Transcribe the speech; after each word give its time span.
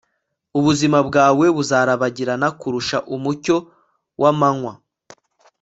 ubuzima 0.57 0.99
bwawe 1.07 1.45
buzarabagirana 1.55 2.47
kurusha 2.59 2.97
umucyo 3.15 3.55
w'amanywa 4.21 4.73